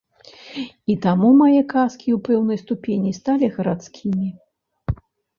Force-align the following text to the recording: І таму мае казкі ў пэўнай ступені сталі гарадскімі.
І 0.91 0.93
таму 1.03 1.27
мае 1.41 1.59
казкі 1.73 2.07
ў 2.15 2.17
пэўнай 2.27 2.57
ступені 2.63 3.11
сталі 3.19 3.49
гарадскімі. 3.59 4.27